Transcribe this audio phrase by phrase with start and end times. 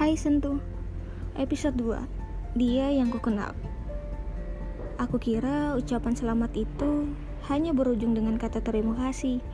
[0.00, 0.56] Hai Sentuh
[1.36, 3.52] Episode 2 Dia yang kukenal
[4.96, 7.12] Aku kira ucapan selamat itu
[7.52, 9.44] hanya berujung dengan kata terima kasih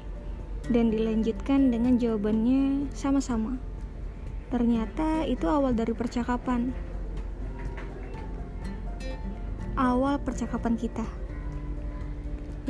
[0.70, 3.58] dan dilanjutkan dengan jawabannya sama-sama.
[4.54, 6.70] Ternyata itu awal dari percakapan.
[9.74, 11.06] Awal percakapan kita.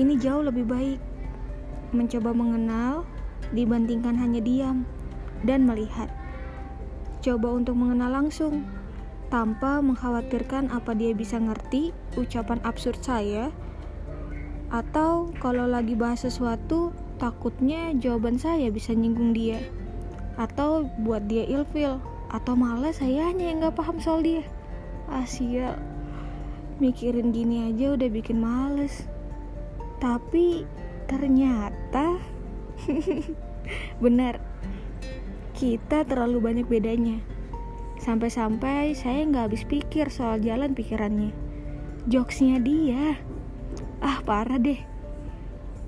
[0.00, 1.00] Ini jauh lebih baik
[1.92, 3.04] mencoba mengenal
[3.52, 4.88] dibandingkan hanya diam
[5.44, 6.15] dan melihat.
[7.26, 8.62] Coba untuk mengenal langsung
[9.34, 13.50] tanpa mengkhawatirkan apa dia bisa ngerti ucapan absurd saya
[14.70, 19.58] atau kalau lagi bahas sesuatu takutnya jawaban saya bisa nyinggung dia
[20.38, 21.98] atau buat dia ilfil
[22.30, 24.46] atau malah saya hanya yang gak paham soal dia.
[25.10, 25.74] Asia
[26.78, 29.02] mikirin gini aja udah bikin males.
[29.98, 30.62] Tapi
[31.10, 32.22] ternyata
[34.04, 34.38] benar
[35.56, 37.18] kita terlalu banyak bedanya
[37.96, 41.32] Sampai-sampai saya nggak habis pikir soal jalan pikirannya.
[42.06, 43.16] Jokesnya dia,
[44.04, 44.78] ah parah deh,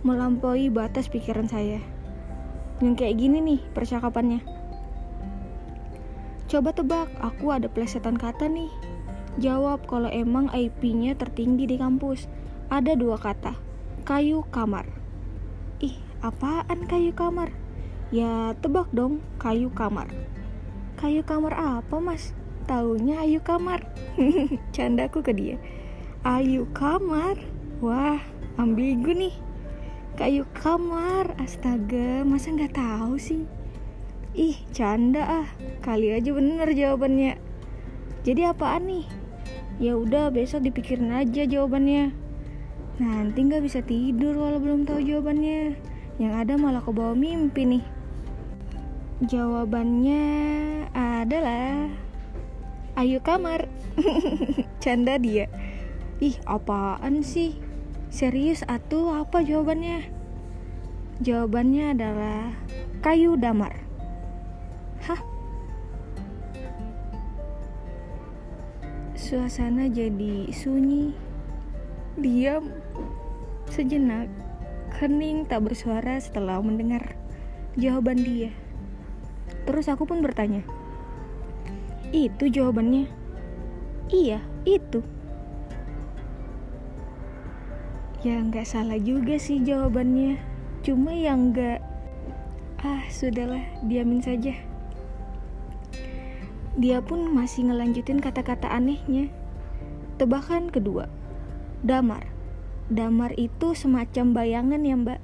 [0.02, 1.78] melampaui batas pikiran saya.
[2.80, 4.40] Yang kayak gini nih percakapannya.
[6.48, 8.72] Coba tebak, aku ada plesetan kata nih.
[9.38, 12.26] Jawab kalau emang IP-nya tertinggi di kampus.
[12.72, 13.52] Ada dua kata,
[14.08, 14.88] kayu kamar.
[15.84, 17.52] Ih, apaan kayu kamar?
[18.08, 20.08] Ya tebak dong, kayu kamar.
[20.96, 22.32] Kayu kamar apa mas?
[22.64, 23.84] Taunya Ayu kamar.
[24.72, 25.60] Candaku ke dia.
[26.24, 27.36] Ayu kamar?
[27.84, 28.16] Wah
[28.56, 29.36] ambigu nih.
[30.16, 33.44] Kayu kamar Astaga masa nggak tahu sih?
[34.32, 35.48] Ih canda ah.
[35.84, 37.36] Kali aja bener jawabannya.
[38.24, 39.04] Jadi apaan nih?
[39.84, 42.16] Ya udah besok dipikirin aja jawabannya.
[43.04, 45.76] Nanti nggak bisa tidur walau belum tahu jawabannya.
[46.16, 47.97] Yang ada malah kebawa mimpi nih
[49.18, 50.22] Jawabannya
[50.94, 51.90] adalah
[52.94, 53.66] Ayo kamar.
[54.82, 55.50] Canda dia.
[56.22, 57.58] Ih apaan sih?
[58.14, 60.06] Serius atuh apa jawabannya?
[61.18, 62.54] Jawabannya adalah
[63.02, 63.74] Kayu damar.
[65.02, 65.18] Hah?
[69.18, 71.10] Suasana jadi sunyi.
[72.14, 72.70] Diam.
[73.66, 74.30] Sejenak.
[74.94, 77.18] Kening tak bersuara setelah mendengar
[77.74, 78.54] jawaban dia
[79.68, 80.64] Terus aku pun bertanya,
[82.08, 83.04] itu jawabannya?
[84.08, 85.04] Iya, itu.
[88.24, 90.40] Ya nggak salah juga sih jawabannya.
[90.80, 91.84] Cuma yang nggak...
[92.80, 94.56] Ah, sudahlah, diamin saja.
[96.78, 99.28] Dia pun masih ngelanjutin kata-kata anehnya.
[100.16, 101.12] Tebakan kedua,
[101.84, 102.24] damar.
[102.88, 105.20] Damar itu semacam bayangan ya mbak.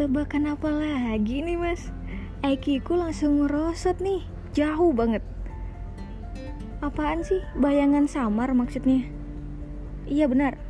[0.00, 1.92] Tebakan apa lagi nih mas?
[2.44, 4.20] IQ ku langsung ngerosot nih.
[4.52, 5.24] Jauh banget.
[6.84, 7.40] Apaan sih?
[7.56, 9.08] Bayangan samar maksudnya.
[10.04, 10.60] Iya benar.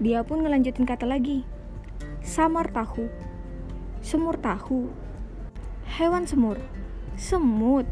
[0.00, 1.44] Dia pun ngelanjutin kata lagi.
[2.24, 3.12] Samar tahu.
[4.00, 4.88] Semur tahu.
[6.00, 6.56] Hewan semur.
[7.20, 7.84] Semut.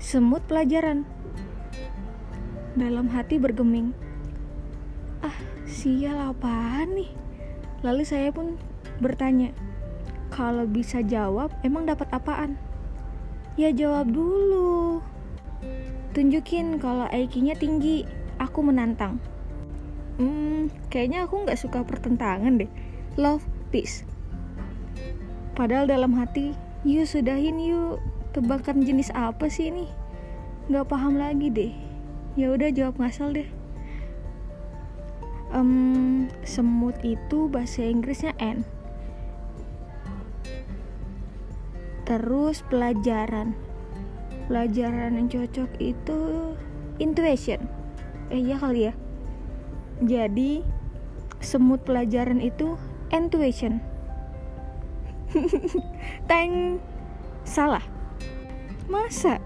[0.00, 1.04] Semut pelajaran.
[2.72, 3.92] Dalam hati bergeming.
[5.20, 5.36] Ah
[5.68, 7.12] sial apaan nih?
[7.84, 8.56] Lalu saya pun
[9.04, 9.52] bertanya
[10.32, 12.56] kalau bisa jawab, emang dapat apaan?
[13.60, 15.04] Ya jawab dulu.
[16.16, 18.08] Tunjukin kalau IQ-nya tinggi.
[18.40, 19.20] Aku menantang.
[20.16, 22.70] Hmm, kayaknya aku nggak suka pertentangan deh.
[23.20, 24.08] Love, peace.
[25.52, 26.56] Padahal dalam hati,
[26.88, 28.00] yuk sudahin yuk.
[28.32, 29.84] Tebakan jenis apa sih ini?
[30.72, 31.72] Nggak paham lagi deh.
[32.40, 33.48] Ya udah jawab ngasal deh.
[35.52, 38.64] Um, semut itu bahasa Inggrisnya N.
[42.12, 43.56] terus pelajaran.
[44.44, 46.52] Pelajaran yang cocok itu
[47.00, 47.64] intuition.
[48.28, 48.94] Eh ya kali ya.
[50.04, 50.60] Jadi
[51.40, 52.76] semut pelajaran itu
[53.08, 53.80] intuition.
[56.28, 56.84] Teng
[57.48, 57.80] salah.
[58.92, 59.40] Masa?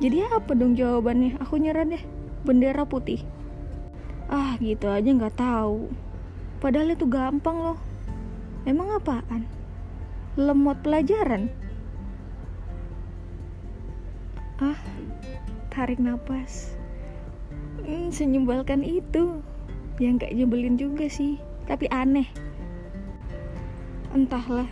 [0.00, 1.36] Jadi apa dong jawabannya?
[1.44, 2.00] Aku nyerah deh.
[2.40, 3.20] Bendera putih.
[4.32, 5.92] Ah gitu aja nggak tahu.
[6.56, 7.78] Padahal itu gampang loh.
[8.64, 9.44] Emang apaan?
[10.40, 11.67] Lemot pelajaran
[14.58, 14.78] ah
[15.70, 16.78] tarik nafas
[17.88, 19.40] hmm, senyumbalkan itu.
[19.98, 21.40] Yang gak nyebelin juga sih.
[21.64, 22.28] Tapi aneh.
[24.12, 24.68] Entahlah.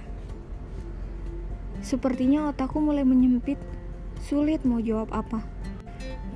[1.81, 3.59] Sepertinya otakku mulai menyempit.
[4.23, 5.43] Sulit mau jawab apa.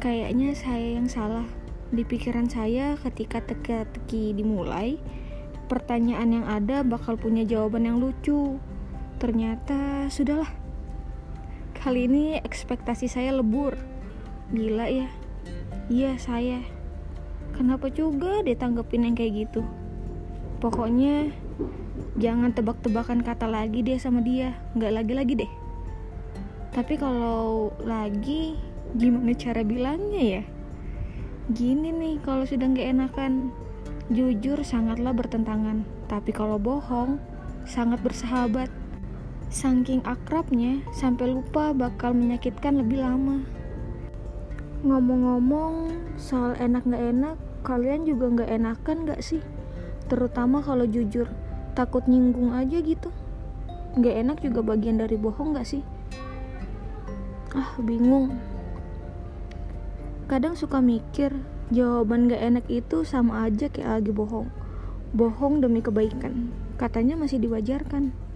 [0.00, 1.46] Kayaknya saya yang salah.
[1.90, 4.98] Di pikiran saya ketika teka-teki dimulai
[5.66, 8.58] pertanyaan yang ada bakal punya jawaban yang lucu.
[9.22, 10.59] Ternyata sudahlah
[11.80, 13.72] Kali ini ekspektasi saya lebur.
[14.52, 15.08] Gila ya.
[15.88, 16.60] Iya, saya.
[17.56, 19.64] Kenapa juga ditanggepin yang kayak gitu?
[20.60, 21.32] Pokoknya
[22.20, 24.60] jangan tebak-tebakan kata lagi deh sama dia.
[24.76, 25.52] Nggak lagi-lagi deh.
[26.76, 28.60] Tapi kalau lagi,
[28.92, 30.42] gimana cara bilangnya ya?
[31.48, 33.56] Gini nih, kalau sudah nggak enakan,
[34.12, 35.88] jujur sangatlah bertentangan.
[36.12, 37.16] Tapi kalau bohong,
[37.64, 38.68] sangat bersahabat.
[39.50, 43.42] Saking akrabnya, sampai lupa bakal menyakitkan lebih lama.
[44.86, 47.36] Ngomong-ngomong soal enak gak enak,
[47.66, 49.42] kalian juga gak enakan gak sih?
[50.06, 51.26] Terutama kalau jujur,
[51.74, 53.10] takut nyinggung aja gitu.
[53.98, 55.82] Gak enak juga bagian dari bohong gak sih?
[57.50, 58.38] Ah, bingung.
[60.30, 61.34] Kadang suka mikir,
[61.74, 64.46] jawaban gak enak itu sama aja kayak lagi bohong.
[65.10, 68.29] Bohong demi kebaikan, katanya masih diwajarkan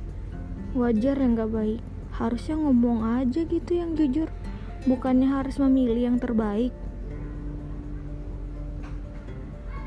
[0.74, 1.80] wajar yang gak baik.
[2.14, 4.28] Harusnya ngomong aja gitu yang jujur.
[4.84, 6.74] Bukannya harus memilih yang terbaik.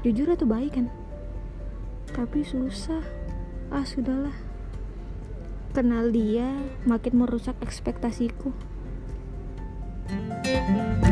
[0.01, 0.87] Jujur atau baik kan?
[2.15, 3.03] Tapi susah.
[3.67, 4.33] Ah sudahlah.
[5.75, 6.47] Kenal dia
[6.87, 8.55] makin merusak ekspektasiku.
[10.07, 11.06] thank you